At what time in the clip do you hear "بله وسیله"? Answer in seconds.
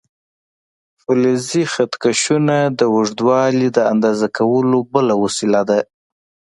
4.93-5.61